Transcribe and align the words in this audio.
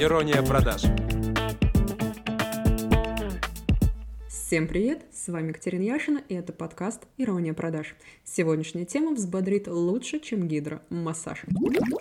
Ирония 0.00 0.42
продаж. 0.42 0.84
Всем 4.28 4.66
привет! 4.66 5.02
С 5.12 5.28
вами 5.28 5.48
Екатерина 5.48 5.82
Яшина, 5.82 6.22
и 6.28 6.34
это 6.34 6.54
подкаст 6.54 7.02
«Ирония 7.18 7.52
продаж». 7.52 7.94
Сегодняшняя 8.24 8.86
тема 8.86 9.12
взбодрит 9.12 9.68
лучше, 9.68 10.18
чем 10.20 10.48
гидро– 10.48 10.82
массаж. 10.88 11.44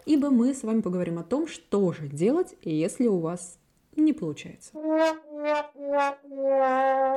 Ибо 0.05 0.29
мы 0.29 0.53
с 0.53 0.63
вами 0.63 0.79
поговорим 0.79 1.19
о 1.19 1.23
том, 1.23 1.47
что 1.47 1.91
же 1.91 2.07
делать, 2.07 2.55
если 2.61 3.07
у 3.07 3.17
вас 3.17 3.59
не 3.97 4.13
получается. 4.13 4.71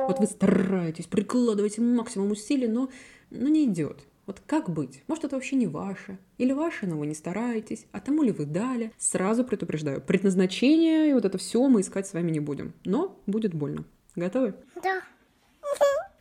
Вот 0.07 0.19
вы 0.19 0.25
стараетесь, 0.25 1.05
прикладываете 1.05 1.79
максимум 1.81 2.31
усилий, 2.31 2.67
но, 2.67 2.89
но 3.29 3.47
не 3.47 3.63
идет. 3.63 4.05
Вот 4.25 4.41
как 4.45 4.69
быть? 4.69 5.03
Может, 5.07 5.25
это 5.25 5.35
вообще 5.35 5.57
не 5.57 5.67
ваше? 5.67 6.17
Или 6.37 6.53
ваше, 6.53 6.87
но 6.87 6.97
вы 6.97 7.07
не 7.07 7.13
стараетесь? 7.13 7.85
А 7.91 7.99
тому 7.99 8.23
ли 8.23 8.31
вы 8.31 8.45
дали? 8.45 8.93
Сразу 8.97 9.43
предупреждаю, 9.43 10.01
предназначение 10.01 11.09
и 11.09 11.13
вот 11.13 11.25
это 11.25 11.37
все 11.37 11.67
мы 11.67 11.81
искать 11.81 12.07
с 12.07 12.13
вами 12.13 12.31
не 12.31 12.39
будем. 12.39 12.73
Но 12.85 13.19
будет 13.25 13.53
больно. 13.53 13.83
Готовы? 14.15 14.53
Да. 14.81 15.01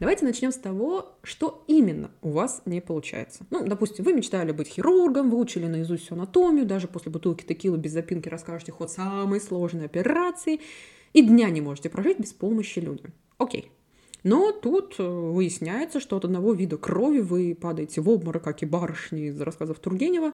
Давайте 0.01 0.25
начнем 0.25 0.51
с 0.51 0.57
того, 0.57 1.17
что 1.23 1.63
именно 1.69 2.11
у 2.23 2.31
вас 2.31 2.63
не 2.65 2.81
получается. 2.81 3.47
Ну, 3.51 3.65
допустим, 3.65 4.05
вы 4.05 4.13
мечтали 4.15 4.51
быть 4.51 4.67
хирургом, 4.67 5.31
выучили 5.31 5.67
наизусть 5.67 6.07
всю 6.07 6.17
анатомию, 6.17 6.67
даже 6.67 6.89
после 6.89 7.13
бутылки 7.13 7.45
текилы 7.45 7.79
без 7.79 7.93
запинки 7.93 8.29
расскажете 8.29 8.73
ход 8.73 8.91
самой 8.91 9.41
сложной 9.41 9.85
операции, 9.85 10.61
и 11.13 11.23
дня 11.23 11.51
не 11.51 11.61
можете 11.61 11.89
прожить 11.89 12.19
без 12.19 12.33
помощи 12.33 12.81
людям. 12.81 13.13
Окей. 13.39 13.71
Но 14.23 14.53
тут 14.53 14.97
э, 14.99 15.03
выясняется, 15.03 16.01
что 16.01 16.17
от 16.17 16.25
одного 16.25 16.53
вида 16.53 16.77
крови 16.77 17.21
вы 17.21 17.57
падаете 17.61 18.01
в 18.01 18.09
обморок, 18.09 18.45
как 18.45 18.63
и 18.63 18.67
барышни 18.67 19.29
из 19.29 19.41
рассказов 19.41 19.79
Тургенева. 19.81 20.33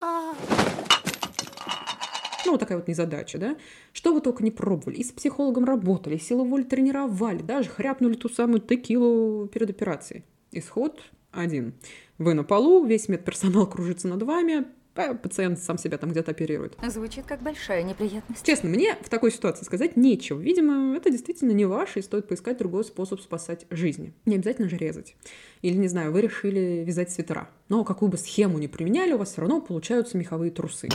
Ну, 2.46 2.52
вот 2.52 2.60
такая 2.60 2.78
вот 2.78 2.88
незадача, 2.88 3.38
да? 3.38 3.58
Что 3.92 4.14
вы 4.14 4.22
только 4.22 4.44
не 4.44 4.52
пробовали. 4.52 4.96
И 4.96 5.04
с 5.04 5.12
психологом 5.12 5.66
работали, 5.66 6.18
силу 6.18 6.46
воли 6.46 6.64
тренировали, 6.64 7.42
даже 7.42 7.70
хряпнули 7.70 8.16
ту 8.16 8.30
самую 8.30 8.62
текилу 8.62 9.48
перед 9.48 9.70
операцией. 9.70 10.24
Исход 10.52 11.02
один. 11.32 11.74
Вы 12.18 12.34
на 12.34 12.44
полу, 12.44 12.86
весь 12.86 13.10
медперсонал 13.10 13.68
кружится 13.70 14.08
над 14.08 14.24
вами, 14.24 14.66
а 14.87 14.87
пациент 15.22 15.60
сам 15.60 15.78
себя 15.78 15.98
там 15.98 16.12
где-то 16.12 16.32
оперирует. 16.32 16.78
Звучит 16.88 17.26
как 17.26 17.42
большая 17.42 17.84
неприятность. 17.84 18.46
Честно, 18.46 18.70
мне 18.70 18.96
в 19.02 19.10
такой 19.10 19.32
ситуации 19.32 19.66
сказать 19.66 19.96
нечего. 19.96 20.40
Видимо, 20.40 20.96
это 20.96 21.10
действительно 21.10 21.52
не 21.52 21.66
ваше, 21.66 22.00
и 22.00 22.02
стоит 22.02 22.28
поискать 22.28 22.58
другой 22.58 22.84
способ 22.84 23.22
спасать 23.22 23.66
жизни. 23.70 24.14
Не 24.26 24.36
обязательно 24.36 24.70
же 24.70 24.78
резать. 24.78 25.16
Или, 25.62 25.78
не 25.78 25.88
знаю, 25.88 26.12
вы 26.12 26.22
решили 26.22 26.84
вязать 26.86 27.12
свитера. 27.12 27.50
Но 27.70 27.84
какую 27.84 28.10
бы 28.10 28.18
схему 28.18 28.58
ни 28.60 28.68
применяли, 28.68 29.14
у 29.14 29.18
вас 29.18 29.32
все 29.32 29.42
равно 29.42 29.62
получаются 29.62 30.18
меховые 30.18 30.52
трусы. 30.52 30.90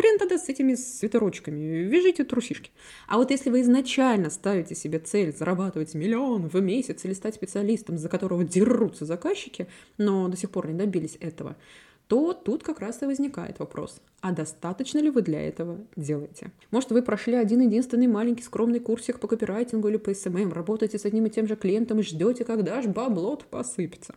Хрен 0.00 0.18
тогда 0.18 0.38
с 0.38 0.48
этими 0.48 0.76
свитерочками. 0.76 1.82
Вяжите 1.82 2.24
трусишки. 2.24 2.70
А 3.06 3.18
вот 3.18 3.30
если 3.30 3.50
вы 3.50 3.60
изначально 3.60 4.30
ставите 4.30 4.74
себе 4.74 4.98
цель 4.98 5.36
зарабатывать 5.36 5.92
миллион 5.92 6.48
в 6.48 6.58
месяц 6.58 7.04
или 7.04 7.12
стать 7.12 7.34
специалистом, 7.34 7.98
за 7.98 8.08
которого 8.08 8.42
дерутся 8.42 9.04
заказчики, 9.04 9.66
но 9.98 10.28
до 10.28 10.38
сих 10.38 10.48
пор 10.50 10.68
не 10.68 10.72
добились 10.72 11.18
этого, 11.20 11.54
то 12.06 12.32
тут 12.32 12.62
как 12.62 12.80
раз 12.80 13.02
и 13.02 13.04
возникает 13.04 13.58
вопрос, 13.58 14.00
а 14.22 14.32
достаточно 14.32 15.00
ли 15.00 15.10
вы 15.10 15.20
для 15.20 15.46
этого 15.46 15.78
делаете? 15.96 16.50
Может, 16.70 16.92
вы 16.92 17.02
прошли 17.02 17.34
один 17.34 17.60
единственный 17.60 18.06
маленький 18.06 18.42
скромный 18.42 18.80
курсик 18.80 19.20
по 19.20 19.28
копирайтингу 19.28 19.88
или 19.88 19.98
по 19.98 20.14
SMM, 20.14 20.54
работаете 20.54 20.98
с 20.98 21.04
одним 21.04 21.26
и 21.26 21.30
тем 21.30 21.46
же 21.46 21.56
клиентом 21.56 22.00
и 22.00 22.02
ждете, 22.02 22.46
когда 22.46 22.80
ж 22.80 22.86
бабло 22.86 23.38
посыпется 23.50 24.14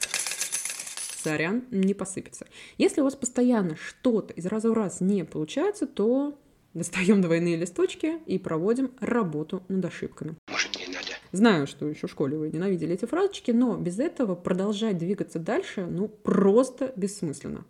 сорян, 1.24 1.64
не 1.72 1.94
посыпется. 1.94 2.48
Если 2.78 3.02
у 3.02 3.04
вас 3.04 3.16
постоянно 3.16 3.76
что-то 3.76 4.34
из 4.34 4.46
раза 4.46 4.70
в 4.70 4.74
раз 4.74 5.02
не 5.02 5.24
получается, 5.26 5.88
то 5.88 6.38
достаем 6.74 7.22
двойные 7.22 7.56
листочки 7.56 8.20
и 8.26 8.38
проводим 8.38 8.92
работу 9.00 9.64
над 9.68 9.86
ошибками. 9.86 10.36
Может, 10.50 10.76
не 10.76 10.94
надо? 10.94 11.08
Знаю, 11.32 11.68
что 11.68 11.88
еще 11.88 12.08
в 12.08 12.12
школе 12.12 12.38
вы 12.38 12.50
ненавидели 12.50 12.94
эти 12.94 13.06
фразочки, 13.06 13.52
но 13.52 13.78
без 13.78 14.00
этого 14.00 14.36
продолжать 14.36 14.98
двигаться 14.98 15.40
дальше, 15.40 15.86
ну, 15.86 16.08
просто 16.08 16.94
бессмысленно. 16.96 17.66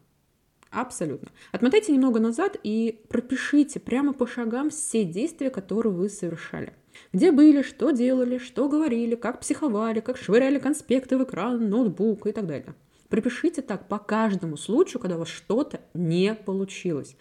Абсолютно. 0.70 1.30
Отмотайте 1.52 1.92
немного 1.92 2.20
назад 2.20 2.58
и 2.64 3.00
пропишите 3.08 3.80
прямо 3.80 4.12
по 4.12 4.26
шагам 4.26 4.72
все 4.72 5.04
действия, 5.04 5.52
которые 5.52 5.94
вы 5.94 6.10
совершали. 6.10 6.74
Где 7.12 7.32
были, 7.32 7.62
что 7.62 7.92
делали, 7.92 8.40
что 8.40 8.68
говорили, 8.68 9.16
как 9.16 9.40
психовали, 9.40 10.00
как 10.00 10.18
швыряли 10.18 10.60
конспекты 10.60 11.18
в 11.18 11.24
экран, 11.24 11.70
ноутбук 11.70 12.26
и 12.26 12.32
так 12.32 12.48
далее. 12.48 12.74
Припишите 13.14 13.62
так 13.62 13.88
по 13.88 14.00
каждому 14.00 14.58
случаю, 14.58 15.00
когда 15.00 15.18
у 15.18 15.20
вас 15.20 15.28
что-то 15.28 15.82
не 15.94 16.34
получилось. 16.34 17.16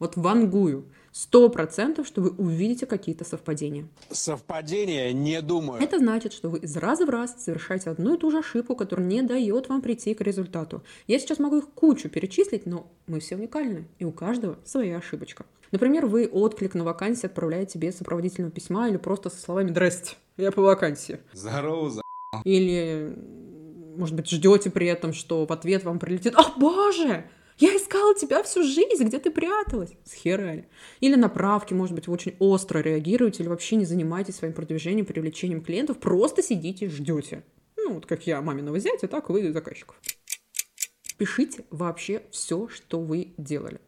Вот 0.00 0.16
вангую. 0.16 0.86
Сто 1.12 1.48
процентов, 1.50 2.08
что 2.08 2.20
вы 2.20 2.30
увидите 2.30 2.84
какие-то 2.84 3.22
совпадения. 3.22 3.86
Совпадение 4.10 5.12
не 5.12 5.40
думаю. 5.40 5.80
Это 5.80 6.00
значит, 6.00 6.32
что 6.32 6.50
вы 6.50 6.58
из 6.58 6.76
раза 6.76 7.06
в 7.06 7.10
раз 7.10 7.36
совершаете 7.44 7.90
одну 7.90 8.16
и 8.16 8.18
ту 8.18 8.32
же 8.32 8.38
ошибку, 8.38 8.74
которая 8.74 9.06
не 9.06 9.22
дает 9.22 9.68
вам 9.68 9.82
прийти 9.82 10.14
к 10.14 10.20
результату. 10.20 10.82
Я 11.06 11.20
сейчас 11.20 11.38
могу 11.38 11.58
их 11.58 11.68
кучу 11.68 12.08
перечислить, 12.08 12.66
но 12.66 12.90
мы 13.06 13.20
все 13.20 13.36
уникальны, 13.36 13.86
и 14.00 14.04
у 14.04 14.10
каждого 14.10 14.58
своя 14.64 14.96
ошибочка. 14.96 15.46
Например, 15.70 16.06
вы 16.06 16.26
отклик 16.26 16.74
на 16.74 16.82
вакансию 16.82 17.28
отправляете 17.28 17.78
без 17.78 17.96
сопроводительного 17.98 18.50
письма 18.50 18.88
или 18.88 18.96
просто 18.96 19.30
со 19.30 19.40
словами 19.40 19.68
«Здрасте, 19.68 20.16
я 20.38 20.50
по 20.50 20.62
вакансии». 20.62 21.20
Здорово, 21.32 21.90
за... 21.90 22.02
Или 22.42 23.16
может 23.96 24.14
быть, 24.14 24.30
ждете 24.30 24.70
при 24.70 24.86
этом, 24.86 25.12
что 25.12 25.46
в 25.46 25.52
ответ 25.52 25.84
вам 25.84 25.98
прилетит 25.98 26.34
«О, 26.36 26.52
боже! 26.58 27.28
Я 27.58 27.74
искала 27.74 28.14
тебя 28.14 28.42
всю 28.42 28.62
жизнь, 28.62 29.04
где 29.04 29.18
ты 29.18 29.30
пряталась?» 29.30 29.92
Схерали. 30.04 30.68
Или 31.00 31.14
на 31.14 31.28
правки, 31.28 31.72
может 31.74 31.94
быть, 31.94 32.06
вы 32.06 32.14
очень 32.14 32.36
остро 32.38 32.80
реагируете 32.80 33.42
или 33.42 33.48
вообще 33.48 33.76
не 33.76 33.84
занимаетесь 33.84 34.36
своим 34.36 34.52
продвижением, 34.52 35.06
привлечением 35.06 35.62
клиентов, 35.62 35.98
просто 35.98 36.42
сидите, 36.42 36.90
ждете. 36.90 37.44
Ну, 37.76 37.94
вот 37.94 38.06
как 38.06 38.26
я 38.26 38.42
маминого 38.42 38.78
зятя, 38.78 39.08
так 39.08 39.30
вы 39.30 39.52
заказчиков. 39.52 39.96
Пишите 41.18 41.64
вообще 41.70 42.22
все, 42.30 42.68
что 42.68 43.00
вы 43.00 43.34
делали. 43.38 43.80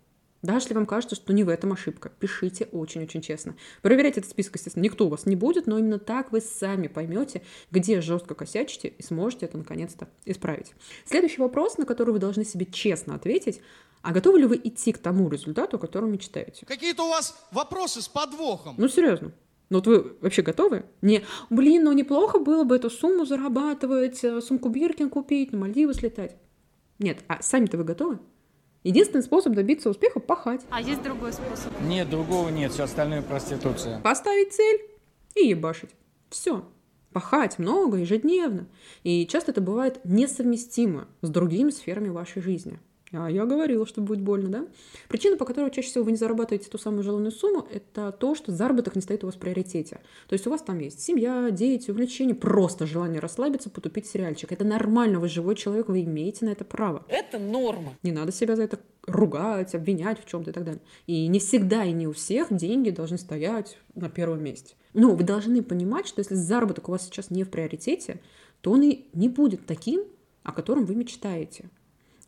Даже 0.42 0.66
если 0.66 0.74
вам 0.74 0.86
кажется, 0.86 1.16
что 1.16 1.32
не 1.32 1.42
в 1.42 1.48
этом 1.48 1.72
ошибка, 1.72 2.12
пишите 2.20 2.68
очень-очень 2.70 3.22
честно. 3.22 3.56
Проверять 3.82 4.18
этот 4.18 4.30
список, 4.30 4.54
естественно, 4.54 4.84
никто 4.84 5.06
у 5.06 5.08
вас 5.08 5.26
не 5.26 5.34
будет, 5.34 5.66
но 5.66 5.78
именно 5.78 5.98
так 5.98 6.30
вы 6.30 6.40
сами 6.40 6.86
поймете, 6.86 7.42
где 7.70 8.00
жестко 8.00 8.34
косячите 8.34 8.88
и 8.88 9.02
сможете 9.02 9.46
это 9.46 9.58
наконец-то 9.58 10.08
исправить. 10.24 10.74
Следующий 11.04 11.40
вопрос, 11.40 11.76
на 11.76 11.86
который 11.86 12.12
вы 12.12 12.20
должны 12.20 12.44
себе 12.44 12.66
честно 12.66 13.16
ответить, 13.16 13.60
а 14.02 14.12
готовы 14.12 14.38
ли 14.38 14.46
вы 14.46 14.60
идти 14.62 14.92
к 14.92 14.98
тому 14.98 15.28
результату, 15.28 15.76
о 15.76 15.80
котором 15.80 16.12
мечтаете? 16.12 16.64
Какие-то 16.66 17.04
у 17.04 17.10
вас 17.10 17.34
вопросы 17.50 18.00
с 18.00 18.08
подвохом. 18.08 18.76
Ну, 18.78 18.88
серьезно. 18.88 19.32
Ну 19.70 19.78
вот 19.78 19.86
вы 19.86 20.16
вообще 20.20 20.42
готовы? 20.42 20.84
Не, 21.02 21.24
блин, 21.50 21.84
ну 21.84 21.92
неплохо 21.92 22.38
было 22.38 22.64
бы 22.64 22.76
эту 22.76 22.88
сумму 22.88 23.26
зарабатывать, 23.26 24.24
э, 24.24 24.40
сумку 24.40 24.70
Биркин 24.70 25.10
купить, 25.10 25.52
на 25.52 25.58
Мальдивы 25.58 25.92
слетать. 25.92 26.36
Нет, 26.98 27.18
а 27.28 27.42
сами-то 27.42 27.76
вы 27.76 27.84
готовы? 27.84 28.18
Единственный 28.88 29.22
способ 29.22 29.52
добиться 29.52 29.90
успеха– 29.90 30.18
пахать. 30.26 30.62
А 30.70 30.80
есть 30.80 31.02
другой 31.02 31.34
способ? 31.34 31.78
Нет, 31.82 32.08
другого 32.08 32.48
нет, 32.48 32.72
все 32.72 32.84
остальное 32.84 33.20
проституция. 33.20 34.00
Поставить 34.00 34.54
цель 34.54 34.80
и 35.34 35.48
ебашить. 35.48 35.90
Все. 36.30 36.64
Пахать 37.12 37.58
много, 37.58 37.98
ежедневно. 37.98 38.66
И 39.02 39.26
часто 39.26 39.50
это 39.50 39.60
бывает 39.60 40.00
несовместимо 40.04 41.06
с 41.20 41.28
другими 41.28 41.68
сферами 41.68 42.08
вашей 42.08 42.40
жизни. 42.40 42.80
А 43.12 43.30
я 43.30 43.46
говорила, 43.46 43.86
что 43.86 44.00
будет 44.00 44.20
больно, 44.20 44.48
да? 44.48 44.66
Причина, 45.08 45.36
по 45.36 45.44
которой 45.44 45.70
чаще 45.70 45.88
всего 45.88 46.04
вы 46.04 46.12
не 46.12 46.16
зарабатываете 46.18 46.68
ту 46.68 46.78
самую 46.78 47.02
желанную 47.02 47.32
сумму, 47.32 47.66
это 47.72 48.12
то, 48.12 48.34
что 48.34 48.52
заработок 48.52 48.96
не 48.96 49.02
стоит 49.02 49.24
у 49.24 49.26
вас 49.26 49.36
в 49.36 49.38
приоритете. 49.38 50.00
То 50.28 50.34
есть 50.34 50.46
у 50.46 50.50
вас 50.50 50.62
там 50.62 50.78
есть 50.78 51.00
семья, 51.00 51.50
дети, 51.50 51.90
увлечения, 51.90 52.34
просто 52.34 52.86
желание 52.86 53.20
расслабиться, 53.20 53.70
потупить 53.70 54.06
сериальчик. 54.06 54.52
Это 54.52 54.64
нормально, 54.64 55.20
вы 55.20 55.28
живой 55.28 55.54
человек, 55.54 55.88
вы 55.88 56.02
имеете 56.02 56.44
на 56.44 56.50
это 56.50 56.64
право. 56.64 57.04
Это 57.08 57.38
норма. 57.38 57.94
Не 58.02 58.12
надо 58.12 58.32
себя 58.32 58.56
за 58.56 58.64
это 58.64 58.78
ругать, 59.06 59.74
обвинять 59.74 60.22
в 60.22 60.28
чем-то 60.28 60.50
и 60.50 60.52
так 60.52 60.64
далее. 60.64 60.82
И 61.06 61.26
не 61.28 61.38
всегда 61.38 61.84
и 61.84 61.92
не 61.92 62.06
у 62.06 62.12
всех 62.12 62.54
деньги 62.54 62.90
должны 62.90 63.16
стоять 63.16 63.78
на 63.94 64.10
первом 64.10 64.42
месте. 64.42 64.74
Но 64.92 65.14
вы 65.14 65.24
должны 65.24 65.62
понимать, 65.62 66.06
что 66.06 66.20
если 66.20 66.34
заработок 66.34 66.88
у 66.88 66.92
вас 66.92 67.04
сейчас 67.06 67.30
не 67.30 67.44
в 67.44 67.50
приоритете, 67.50 68.20
то 68.60 68.72
он 68.72 68.82
и 68.82 69.06
не 69.14 69.28
будет 69.28 69.64
таким, 69.66 70.04
о 70.42 70.52
котором 70.52 70.84
вы 70.84 70.94
мечтаете. 70.94 71.70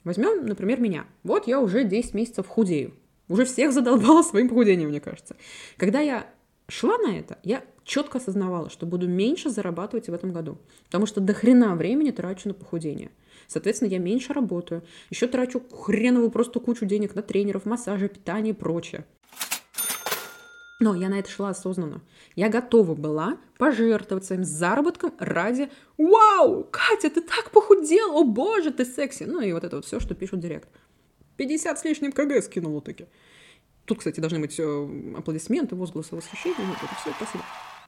Возьмем, 0.04 0.46
например, 0.46 0.80
меня. 0.80 1.06
Вот 1.22 1.46
я 1.46 1.60
уже 1.60 1.84
10 1.84 2.14
месяцев 2.14 2.46
худею. 2.46 2.94
Уже 3.28 3.44
всех 3.44 3.72
задолбала 3.72 4.22
своим 4.22 4.48
похудением, 4.48 4.88
мне 4.88 5.00
кажется. 5.00 5.36
Когда 5.76 6.00
я 6.00 6.26
шла 6.68 6.98
на 6.98 7.16
это, 7.16 7.38
я 7.42 7.62
четко 7.84 8.18
осознавала, 8.18 8.70
что 8.70 8.86
буду 8.86 9.08
меньше 9.08 9.50
зарабатывать 9.50 10.08
в 10.08 10.14
этом 10.14 10.32
году. 10.32 10.58
Потому 10.86 11.06
что 11.06 11.20
до 11.20 11.34
хрена 11.34 11.74
времени 11.76 12.10
трачу 12.10 12.48
на 12.48 12.54
похудение. 12.54 13.10
Соответственно, 13.46 13.88
я 13.88 13.98
меньше 13.98 14.32
работаю. 14.32 14.82
Еще 15.10 15.26
трачу 15.26 15.62
хреновую 15.72 16.30
просто 16.30 16.60
кучу 16.60 16.86
денег 16.86 17.14
на 17.14 17.22
тренеров, 17.22 17.66
массажи, 17.66 18.08
питание 18.08 18.54
и 18.54 18.56
прочее. 18.56 19.04
Но 20.80 20.94
я 20.94 21.10
на 21.10 21.18
это 21.18 21.30
шла 21.30 21.50
осознанно. 21.50 22.00
Я 22.34 22.48
готова 22.48 22.94
была 22.94 23.36
пожертвовать 23.58 24.24
своим 24.24 24.44
заработком 24.44 25.12
ради 25.18 25.68
«Вау, 25.98 26.66
Катя, 26.70 27.10
ты 27.10 27.20
так 27.20 27.50
похудела! 27.50 28.14
О 28.14 28.24
боже, 28.24 28.70
ты 28.70 28.86
секси!» 28.86 29.24
Ну 29.24 29.42
и 29.42 29.52
вот 29.52 29.62
это 29.62 29.76
вот 29.76 29.84
все, 29.84 30.00
что 30.00 30.14
пишут 30.14 30.40
директ. 30.40 30.68
50 31.36 31.78
с 31.78 31.84
лишним 31.84 32.12
кг 32.12 32.42
скинула 32.42 32.80
таки. 32.80 33.06
Тут, 33.84 33.98
кстати, 33.98 34.20
должны 34.20 34.40
быть 34.40 34.58
э, 34.58 35.14
аплодисменты, 35.16 35.76
возгласы 35.76 36.16
восхищения. 36.16 36.66
Вот 36.66 36.78
это 36.78 36.94
все, 37.00 37.10
спасибо. 37.14 37.44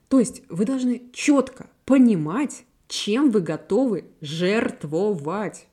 То 0.08 0.18
есть 0.18 0.42
вы 0.50 0.66
должны 0.66 1.10
четко 1.12 1.70
понимать, 1.86 2.66
чем 2.88 3.30
вы 3.30 3.40
готовы 3.40 4.04
жертвовать. 4.20 5.66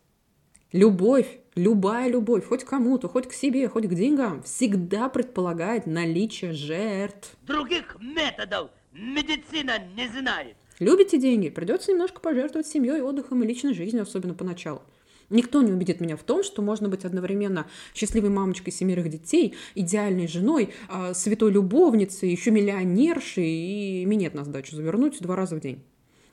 Любовь, 0.71 1.39
любая 1.55 2.07
любовь, 2.09 2.45
хоть 2.45 2.63
к 2.63 2.69
кому-то, 2.69 3.07
хоть 3.07 3.27
к 3.27 3.33
себе, 3.33 3.67
хоть 3.67 3.87
к 3.87 3.93
деньгам, 3.95 4.43
всегда 4.43 5.09
предполагает 5.09 5.87
наличие 5.87 6.53
жертв. 6.53 7.35
Других 7.41 7.97
методов 7.99 8.69
медицина 8.93 9.79
не 9.95 10.07
знает. 10.07 10.55
Любите 10.77 11.17
деньги, 11.17 11.49
придется 11.49 11.91
немножко 11.91 12.19
пожертвовать 12.19 12.67
семьей, 12.67 13.01
отдыхом 13.01 13.43
и 13.43 13.47
личной 13.47 13.73
жизнью, 13.73 14.03
особенно 14.03 14.35
поначалу. 14.35 14.83
Никто 15.31 15.63
не 15.63 15.71
убедит 15.71 16.01
меня 16.01 16.15
в 16.15 16.23
том, 16.23 16.43
что 16.43 16.61
можно 16.61 16.87
быть 16.87 17.03
одновременно 17.03 17.65
счастливой 17.95 18.29
мамочкой 18.29 18.71
семерых 18.71 19.09
детей, 19.09 19.55
идеальной 19.73 20.27
женой, 20.27 20.73
а, 20.87 21.15
святой 21.15 21.51
любовницей, 21.51 22.29
еще 22.29 22.51
миллионершей 22.51 23.49
и 23.49 24.05
минет 24.05 24.35
на 24.35 24.43
сдачу 24.43 24.75
завернуть 24.75 25.19
два 25.19 25.35
раза 25.35 25.55
в 25.55 25.61
день. 25.61 25.83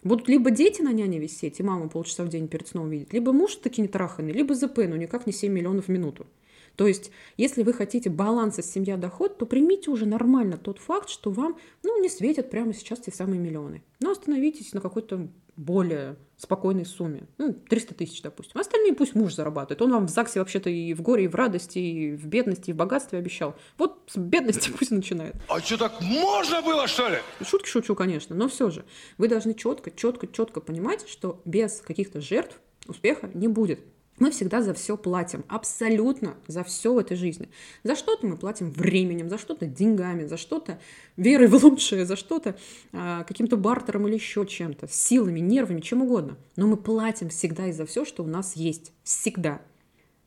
Будут 0.07 0.29
либо 0.29 0.53
дети 0.53 0.83
на 0.83 0.93
няне 0.93 1.19
висеть, 1.19 1.59
и 1.59 1.65
мама 1.65 1.89
полчаса 1.89 2.23
в 2.23 2.29
день 2.29 2.47
перед 2.47 2.69
сном 2.69 2.89
видит, 2.89 3.13
либо 3.13 3.33
муж 3.33 3.57
таки 3.57 3.83
не 3.83 3.89
траханный, 3.89 4.33
либо 4.33 4.55
ЗП, 4.55 4.79
но 4.87 4.95
никак 4.95 5.27
не 5.27 5.33
7 5.33 5.53
миллионов 5.53 5.87
в 5.87 5.89
минуту. 5.89 6.27
То 6.77 6.87
есть, 6.87 7.11
если 7.37 7.63
вы 7.63 7.73
хотите 7.73 8.11
баланса 8.11 8.63
семья-доход, 8.63 9.39
то 9.39 9.47
примите 9.47 9.91
уже 9.91 10.07
нормально 10.07 10.59
тот 10.59 10.79
факт, 10.79 11.09
что 11.09 11.31
вам 11.31 11.57
ну, 11.83 12.01
не 12.01 12.09
светят 12.09 12.51
прямо 12.51 12.75
сейчас 12.75 13.01
те 13.01 13.11
самые 13.11 13.41
миллионы. 13.41 13.83
Но 14.01 14.11
остановитесь 14.11 14.73
на 14.73 14.81
какой-то 14.81 15.29
более 15.57 16.17
спокойной 16.37 16.85
сумме. 16.85 17.27
Ну, 17.39 17.55
300 17.55 17.95
тысяч, 17.95 18.21
допустим. 18.21 18.61
Остальные 18.61 18.93
пусть 18.93 19.15
муж 19.15 19.35
зарабатывает. 19.35 19.81
Он 19.81 19.91
вам 19.91 20.07
в 20.07 20.11
ЗАГСе 20.11 20.39
вообще-то 20.39 20.69
и 20.69 20.93
в 20.93 21.01
горе, 21.01 21.25
и 21.25 21.29
в 21.29 21.35
радости, 21.35 21.79
и 21.79 22.15
в 22.15 22.27
бедности, 22.27 22.71
и 22.71 22.73
в 22.75 22.77
богатстве 22.77 23.19
обещал. 23.19 23.57
Вот 23.79 24.03
с 24.09 24.19
бедности 24.19 24.71
пусть 24.79 24.91
начинает. 24.91 25.35
А 25.49 25.61
что, 25.61 25.79
так 25.79 26.01
можно 26.03 26.61
было, 26.61 26.87
что 26.87 27.09
ли? 27.09 27.17
Шутки 27.43 27.69
шучу, 27.69 27.95
конечно, 27.95 28.37
но 28.37 28.49
все 28.49 28.69
же. 28.69 28.85
Вы 29.17 29.29
должны 29.29 29.55
четко, 29.55 29.91
четко, 29.91 30.27
четко 30.27 30.61
понимать, 30.61 31.09
что 31.09 31.41
без 31.47 31.81
каких-то 31.81 32.21
жертв 32.21 32.61
успеха 32.87 33.31
не 33.33 33.49
будет. 33.49 33.81
Мы 34.19 34.31
всегда 34.31 34.63
за 34.63 34.73
все 34.73 34.97
платим, 34.97 35.45
абсолютно 35.49 36.37
за 36.47 36.65
все 36.65 36.95
в 36.95 36.99
этой 36.99 37.17
жизни. 37.17 37.51
За 37.85 37.95
что-то 37.95 38.27
мы 38.27 38.37
платим 38.37 38.71
временем, 38.71 39.29
за 39.29 39.37
что-то 39.37 39.67
деньгами, 39.67 40.25
за 40.25 40.37
что-то 40.37 40.79
верой 41.17 41.49
в 41.49 41.63
лучшее, 41.63 42.07
за 42.07 42.17
что-то 42.17 42.57
а, 42.93 43.25
каким-то 43.25 43.57
бартером 43.57 44.09
или 44.09 44.15
еще 44.15 44.47
чем-то, 44.47 44.89
силами, 44.89 45.41
нервами, 45.41 45.81
чем 45.81 46.03
угодно. 46.03 46.37
Но 46.57 46.67
мы 46.67 46.77
платим 46.77 47.29
всегда 47.29 47.67
и 47.67 47.73
за 47.73 47.85
все, 47.85 48.05
что 48.05 48.25
у 48.25 48.27
нас 48.27 48.57
есть. 48.57 48.93
Всегда. 49.03 49.61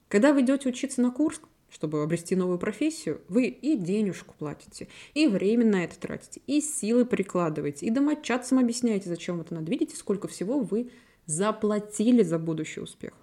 Когда 0.07 0.33
вы 0.33 0.41
идете 0.41 0.69
учиться 0.69 1.01
на 1.01 1.11
курс, 1.11 1.41
чтобы 1.71 2.01
обрести 2.01 2.35
новую 2.35 2.59
профессию, 2.59 3.21
вы 3.27 3.45
и 3.45 3.75
денежку 3.77 4.35
платите, 4.37 4.87
и 5.13 5.27
время 5.27 5.65
на 5.65 5.83
это 5.83 5.99
тратите, 5.99 6.41
и 6.47 6.61
силы 6.61 7.05
прикладываете, 7.05 7.85
и 7.85 7.91
домочадцам 7.91 8.59
объясняете, 8.59 9.09
зачем 9.09 9.39
это 9.41 9.53
надо. 9.53 9.69
Видите, 9.69 9.95
сколько 9.95 10.27
всего 10.27 10.59
вы 10.59 10.89
заплатили 11.25 12.23
за 12.23 12.39
будущий 12.39 12.81
успех. 12.81 13.13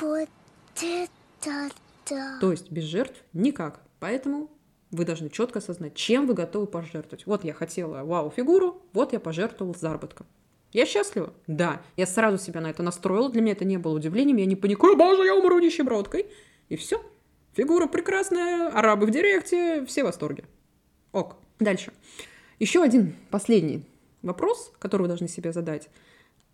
Вот 0.00 0.28
это 0.76 1.70
да. 2.08 2.38
То 2.40 2.50
есть 2.50 2.70
без 2.70 2.84
жертв 2.84 3.22
никак. 3.32 3.80
Поэтому 4.00 4.50
вы 4.90 5.04
должны 5.04 5.28
четко 5.30 5.58
осознать, 5.58 5.94
чем 5.94 6.26
вы 6.26 6.34
готовы 6.34 6.66
пожертвовать. 6.66 7.26
Вот 7.26 7.44
я 7.44 7.52
хотела 7.52 8.04
вау-фигуру, 8.04 8.82
вот 8.92 9.12
я 9.12 9.20
пожертвовал 9.20 9.74
заработком. 9.74 10.26
Я 10.72 10.86
счастлива? 10.86 11.32
Да. 11.46 11.80
Я 11.96 12.06
сразу 12.06 12.38
себя 12.38 12.60
на 12.60 12.70
это 12.70 12.82
настроила, 12.82 13.30
для 13.30 13.40
меня 13.40 13.52
это 13.52 13.64
не 13.64 13.78
было 13.78 13.94
удивлением, 13.94 14.38
я 14.38 14.46
не 14.46 14.56
паникую, 14.56 14.96
боже, 14.96 15.24
я 15.24 15.34
умру 15.34 15.58
нищебродкой. 15.60 16.26
И 16.68 16.76
все. 16.76 17.00
Фигура 17.54 17.86
прекрасная, 17.86 18.68
арабы 18.68 19.06
в 19.06 19.10
директе, 19.10 19.84
все 19.86 20.02
в 20.02 20.06
восторге. 20.06 20.44
Ок. 21.12 21.36
Дальше. 21.60 21.92
Еще 22.58 22.82
один 22.82 23.14
последний 23.30 23.84
вопрос, 24.22 24.72
который 24.80 25.02
вы 25.02 25.08
должны 25.08 25.28
себе 25.28 25.52
задать. 25.52 25.88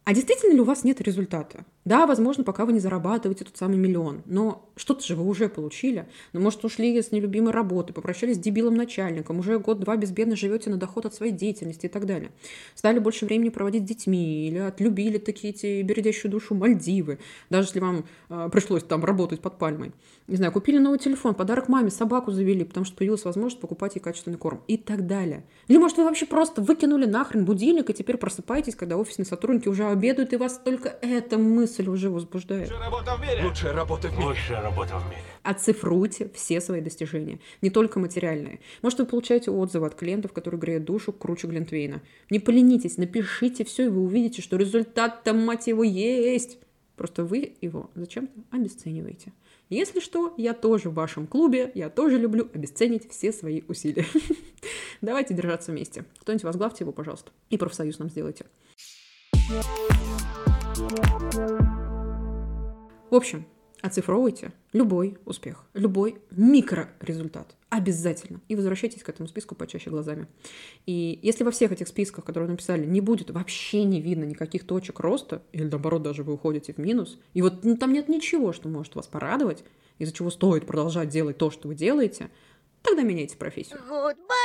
А 0.04 0.12
действительно 0.12 0.52
ли 0.52 0.60
у 0.60 0.64
вас 0.64 0.84
нет 0.84 1.00
результата? 1.00 1.64
Да, 1.86 2.06
возможно, 2.06 2.44
пока 2.44 2.66
вы 2.66 2.74
не 2.74 2.78
зарабатываете 2.78 3.46
тот 3.46 3.56
самый 3.56 3.78
миллион, 3.78 4.22
но 4.26 4.70
что-то 4.76 5.02
же 5.02 5.16
вы 5.16 5.26
уже 5.26 5.48
получили. 5.48 6.06
Ну, 6.34 6.40
может, 6.40 6.62
ушли 6.62 7.00
с 7.00 7.10
нелюбимой 7.10 7.54
работы, 7.54 7.94
попрощались 7.94 8.36
с 8.36 8.38
дебилом 8.38 8.74
начальником, 8.74 9.38
уже 9.38 9.58
год-два 9.58 9.96
безбедно 9.96 10.36
живете 10.36 10.68
на 10.68 10.76
доход 10.76 11.06
от 11.06 11.14
своей 11.14 11.32
деятельности 11.32 11.86
и 11.86 11.88
так 11.88 12.04
далее. 12.04 12.32
Стали 12.74 12.98
больше 12.98 13.24
времени 13.24 13.48
проводить 13.48 13.84
с 13.84 13.88
детьми 13.88 14.48
или 14.48 14.58
отлюбили 14.58 15.16
такие 15.16 15.54
эти 15.54 15.80
бередящую 15.80 16.30
душу 16.30 16.54
Мальдивы, 16.54 17.18
даже 17.48 17.68
если 17.68 17.80
вам 17.80 18.04
э, 18.28 18.50
пришлось 18.52 18.82
там 18.82 19.02
работать 19.02 19.40
под 19.40 19.56
пальмой. 19.56 19.92
Не 20.28 20.36
знаю, 20.36 20.52
купили 20.52 20.76
новый 20.76 20.98
телефон, 20.98 21.34
подарок 21.34 21.68
маме, 21.68 21.90
собаку 21.90 22.30
завели, 22.30 22.64
потому 22.64 22.84
что 22.84 22.94
появилась 22.94 23.24
возможность 23.24 23.60
покупать 23.60 23.94
ей 23.94 24.02
качественный 24.02 24.36
корм 24.36 24.62
и 24.68 24.76
так 24.76 25.06
далее. 25.06 25.44
Или, 25.66 25.78
может, 25.78 25.96
вы 25.96 26.04
вообще 26.04 26.26
просто 26.26 26.60
выкинули 26.60 27.06
нахрен 27.06 27.46
будильник 27.46 27.88
и 27.88 27.94
теперь 27.94 28.18
просыпаетесь, 28.18 28.74
когда 28.74 28.98
офисные 28.98 29.24
сотрудники 29.24 29.68
уже 29.68 29.86
обедают, 29.86 30.34
и 30.34 30.36
вас 30.36 30.60
только 30.62 30.90
эта 31.00 31.38
мысль 31.38 31.69
уже 31.78 32.10
возбуждает. 32.10 32.70
Лучшая 32.70 32.84
работа 32.84 33.16
в 33.16 33.20
мире. 33.20 33.44
Лучшая 33.44 33.72
работа 34.62 34.98
в 34.98 35.06
мире. 35.08 35.22
Оцифруйте 35.42 36.30
все 36.34 36.60
свои 36.60 36.80
достижения, 36.80 37.40
не 37.62 37.70
только 37.70 37.98
материальные. 37.98 38.60
Может, 38.82 38.98
вы 38.98 39.06
получаете 39.06 39.50
отзывы 39.50 39.86
от 39.86 39.94
клиентов, 39.94 40.32
которые 40.32 40.60
греют 40.60 40.84
душу 40.84 41.12
круче 41.12 41.46
Глинтвейна. 41.46 42.02
Не 42.28 42.38
поленитесь, 42.40 42.98
напишите 42.98 43.64
все, 43.64 43.86
и 43.86 43.88
вы 43.88 44.02
увидите, 44.02 44.42
что 44.42 44.56
результат-то, 44.56 45.32
мать 45.32 45.66
его, 45.66 45.82
есть. 45.82 46.58
Просто 46.96 47.24
вы 47.24 47.54
его 47.62 47.90
зачем-то 47.94 48.40
обесцениваете. 48.50 49.32
Если 49.70 50.00
что, 50.00 50.34
я 50.36 50.52
тоже 50.52 50.90
в 50.90 50.94
вашем 50.94 51.26
клубе, 51.26 51.70
я 51.74 51.88
тоже 51.88 52.18
люблю 52.18 52.48
обесценить 52.52 53.08
все 53.08 53.32
свои 53.32 53.62
усилия. 53.68 54.04
Давайте 55.00 55.32
держаться 55.32 55.70
вместе. 55.70 56.04
Кто-нибудь 56.18 56.44
возглавьте 56.44 56.84
его, 56.84 56.92
пожалуйста. 56.92 57.30
И 57.48 57.56
профсоюз 57.56 57.98
нам 58.00 58.10
сделайте. 58.10 58.44
В 63.10 63.14
общем, 63.14 63.44
оцифровывайте 63.82 64.52
любой 64.72 65.18
успех, 65.24 65.64
любой 65.74 66.18
микрорезультат. 66.30 67.56
Обязательно. 67.68 68.40
И 68.48 68.54
возвращайтесь 68.54 69.02
к 69.02 69.08
этому 69.08 69.28
списку 69.28 69.54
почаще 69.54 69.90
глазами. 69.90 70.26
И 70.86 71.18
если 71.22 71.44
во 71.44 71.50
всех 71.50 71.72
этих 71.72 71.88
списках, 71.88 72.24
которые 72.24 72.48
написали, 72.50 72.86
не 72.86 73.00
будет 73.00 73.30
вообще 73.30 73.84
не 73.84 74.00
видно 74.00 74.24
никаких 74.24 74.66
точек 74.66 75.00
роста, 75.00 75.42
или 75.52 75.64
наоборот 75.64 76.02
даже 76.02 76.22
вы 76.22 76.34
уходите 76.34 76.72
в 76.72 76.78
минус, 76.78 77.18
и 77.34 77.42
вот 77.42 77.64
ну, 77.64 77.76
там 77.76 77.92
нет 77.92 78.08
ничего, 78.08 78.52
что 78.52 78.68
может 78.68 78.94
вас 78.94 79.06
порадовать, 79.06 79.64
из-за 79.98 80.12
чего 80.12 80.30
стоит 80.30 80.66
продолжать 80.66 81.08
делать 81.08 81.38
то, 81.38 81.50
что 81.50 81.68
вы 81.68 81.74
делаете, 81.74 82.30
тогда 82.82 83.02
меняйте 83.02 83.36
профессию. 83.36 83.80
Goodbye. 83.88 84.39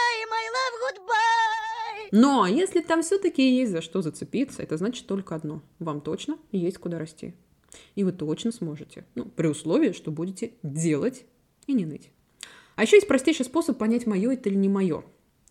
Но 2.12 2.48
если 2.48 2.82
там 2.82 3.02
все-таки 3.02 3.58
есть 3.58 3.72
за 3.72 3.82
что 3.82 4.02
зацепиться, 4.02 4.62
это 4.62 4.78
значит 4.78 5.08
только 5.08 5.36
одно. 5.36 5.62
Вам 5.80 6.02
точно 6.02 6.38
есть 6.52 6.78
куда 6.78 7.00
расти. 7.00 7.34
И 7.96 8.04
вы 8.04 8.12
точно 8.12 8.52
сможете. 8.52 9.06
Ну, 9.16 9.26
при 9.26 9.48
условии, 9.48 9.92
что 9.92 10.12
будете 10.12 10.54
делать 10.64 11.26
и 11.68 11.74
не 11.74 11.86
ныть. 11.86 12.12
А 12.76 12.84
еще 12.84 12.98
есть 12.98 13.08
простейший 13.08 13.46
способ 13.46 13.78
понять, 13.78 14.06
мое 14.06 14.34
это 14.34 14.50
или 14.50 14.58
не 14.58 14.70
мое. 14.70 15.04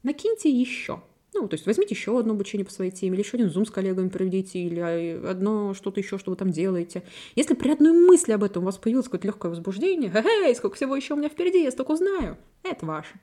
Накиньте 0.03 0.51
еще. 0.51 1.03
Ну, 1.33 1.49
то 1.49 1.55
есть 1.55 1.67
возьмите 1.67 1.95
еще 1.95 2.17
одно 2.17 2.35
обучение 2.35 2.65
по 2.65 2.71
своей 2.71 2.93
теме, 2.93 3.15
или 3.15 3.25
еще 3.25 3.37
один 3.37 3.51
зум 3.51 3.67
с 3.67 3.71
коллегами 3.71 4.09
проведите, 4.09 4.61
или 4.61 4.79
а, 4.79 5.31
одно 5.31 5.75
что-то 5.75 5.99
еще, 5.99 6.17
что 6.17 6.31
вы 6.31 6.37
там 6.37 6.53
делаете. 6.53 7.03
Если 7.35 7.55
при 7.55 7.71
одной 7.71 7.93
мысли 7.93 8.33
об 8.33 8.45
этом 8.45 8.63
у 8.63 8.67
вас 8.67 8.79
появилось 8.79 9.07
какое-то 9.07 9.27
легкое 9.27 9.51
возбуждение, 9.51 10.13
эй, 10.15 10.55
сколько 10.55 10.77
всего 10.77 10.95
еще 10.95 11.15
у 11.15 11.17
меня 11.17 11.29
впереди, 11.29 11.65
я 11.65 11.73
столько 11.73 11.97
знаю, 11.97 12.39
это 12.63 12.87
ваше. 12.87 13.19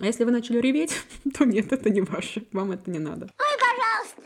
А 0.00 0.06
если 0.06 0.24
вы 0.24 0.30
начали 0.30 0.58
реветь, 0.58 0.94
то 1.34 1.44
нет, 1.44 1.72
это 1.72 1.90
не 1.90 2.00
ваше, 2.00 2.46
вам 2.52 2.72
это 2.72 2.90
не 2.90 2.98
надо. 2.98 3.26
Ой, 3.38 3.58
пожалуйста. 3.58 4.22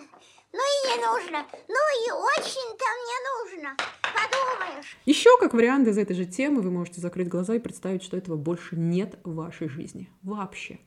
Ну 0.52 0.60
и 0.60 0.88
не 0.88 1.04
нужно. 1.04 1.44
Ну 1.66 1.74
и 1.74 2.10
очень-то 2.12 2.84
мне 3.02 3.60
нужно. 3.60 3.76
Подумаешь. 4.00 4.96
Еще 5.04 5.36
как 5.40 5.52
вариант 5.52 5.88
из 5.88 5.98
этой 5.98 6.14
же 6.14 6.26
темы 6.26 6.62
вы 6.62 6.70
можете 6.70 7.00
закрыть 7.00 7.28
глаза 7.28 7.56
и 7.56 7.58
представить, 7.58 8.04
что 8.04 8.16
этого 8.16 8.36
больше 8.36 8.76
нет 8.76 9.18
в 9.24 9.34
вашей 9.34 9.68
жизни. 9.68 10.08
Вообще. 10.22 10.78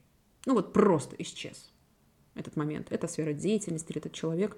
Ну 0.45 0.53
вот 0.53 0.71
просто 0.71 1.17
исчез 1.19 1.69
этот 2.33 2.55
момент. 2.55 2.87
Эта 2.89 3.09
сфера 3.09 3.33
деятельности 3.33 3.91
или 3.91 3.99
этот 3.99 4.13
человек. 4.13 4.55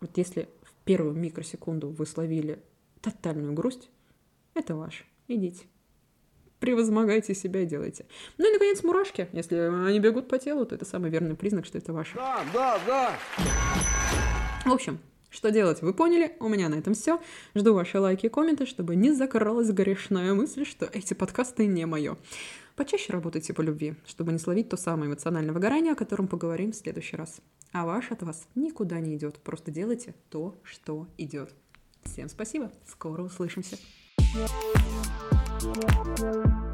Вот 0.00 0.16
если 0.16 0.48
в 0.62 0.72
первую 0.84 1.14
микросекунду 1.14 1.90
вы 1.90 2.06
словили 2.06 2.62
тотальную 3.02 3.52
грусть, 3.52 3.90
это 4.54 4.74
ваше. 4.74 5.04
Идите. 5.28 5.66
Превозмогайте 6.62 7.34
себя 7.34 7.62
и 7.62 7.66
делайте. 7.66 8.06
Ну 8.38 8.48
и, 8.48 8.52
наконец, 8.52 8.84
мурашки. 8.84 9.28
Если 9.32 9.56
они 9.56 9.98
бегут 9.98 10.28
по 10.28 10.38
телу, 10.38 10.64
то 10.64 10.76
это 10.76 10.84
самый 10.84 11.10
верный 11.10 11.34
признак, 11.34 11.66
что 11.66 11.76
это 11.76 11.92
ваше. 11.92 12.14
Да, 12.14 12.44
да, 12.54 12.78
да. 12.86 13.18
В 14.64 14.70
общем, 14.72 15.00
что 15.28 15.50
делать, 15.50 15.82
вы 15.82 15.92
поняли. 15.92 16.36
У 16.38 16.48
меня 16.48 16.68
на 16.68 16.76
этом 16.76 16.94
все. 16.94 17.20
Жду 17.56 17.74
ваши 17.74 17.98
лайки 17.98 18.26
и 18.26 18.28
комменты, 18.28 18.64
чтобы 18.64 18.94
не 18.94 19.10
закралась 19.10 19.70
грешная 19.70 20.34
мысль, 20.34 20.64
что 20.64 20.86
эти 20.92 21.14
подкасты 21.14 21.66
не 21.66 21.84
мое. 21.84 22.16
Почаще 22.76 23.12
работайте 23.12 23.52
по 23.54 23.60
любви, 23.60 23.96
чтобы 24.06 24.30
не 24.30 24.38
словить 24.38 24.68
то 24.68 24.76
самое 24.76 25.10
эмоциональное 25.10 25.52
выгорание, 25.52 25.94
о 25.94 25.96
котором 25.96 26.28
поговорим 26.28 26.70
в 26.70 26.76
следующий 26.76 27.16
раз. 27.16 27.40
А 27.72 27.84
ваш 27.84 28.12
от 28.12 28.22
вас 28.22 28.46
никуда 28.54 29.00
не 29.00 29.16
идет. 29.16 29.40
Просто 29.40 29.72
делайте 29.72 30.14
то, 30.30 30.54
что 30.62 31.08
идет. 31.18 31.52
Всем 32.04 32.28
спасибо. 32.28 32.70
Скоро 32.86 33.22
услышимся. 33.24 33.78
Thank 35.62 36.18
you. 36.18 36.71